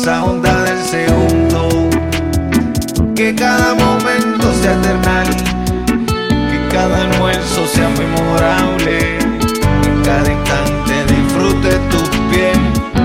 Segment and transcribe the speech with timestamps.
[0.00, 1.88] esa onda del segundo,
[3.14, 5.26] que cada momento sea eternal,
[6.50, 9.18] que cada almuerzo sea memorable,
[9.82, 12.95] que cada instante disfrute tu piel.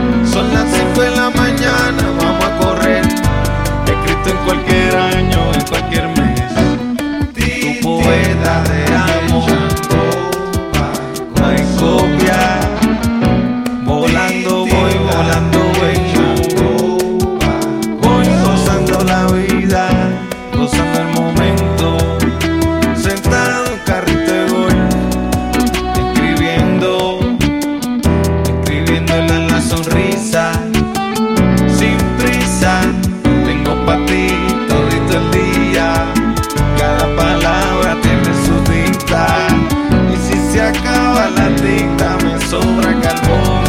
[41.50, 43.64] Tinta me sobra carbón,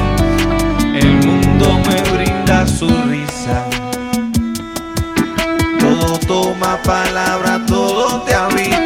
[0.94, 3.66] el mundo me brinda su risa.
[5.80, 8.81] Todo toma palabra, todo te habita.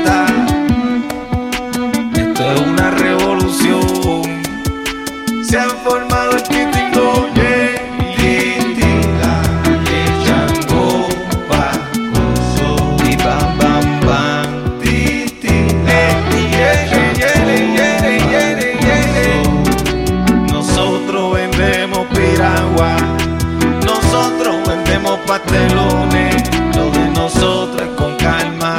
[23.85, 28.77] Nosotros vendemos pastelones, lo de nosotros con calma.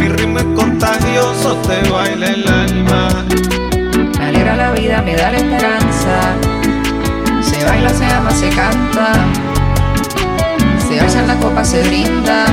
[0.00, 3.24] Mi ritmo es contagioso, te baila el alma.
[4.18, 6.34] Me alegra la vida, me da la esperanza.
[7.42, 9.12] Se baila, se ama, se canta.
[10.88, 12.47] Se alza la copa, se brinda.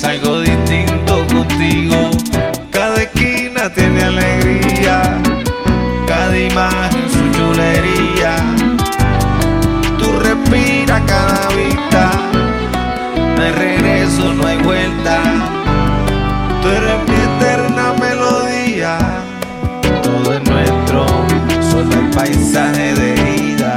[0.00, 2.10] Eres algo distinto contigo,
[2.70, 5.20] cada esquina tiene alegría,
[6.06, 8.36] cada imagen su chulería
[9.98, 12.10] tú respira cada vista.
[13.36, 15.22] No hay regreso, no hay vuelta.
[16.62, 18.98] Tú eres mi eterna melodía.
[20.02, 21.06] Todo es nuestro,
[21.70, 23.76] solo el paisaje de ida.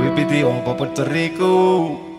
[0.00, 2.11] Wipiti, vamos pa' Puerto Rico.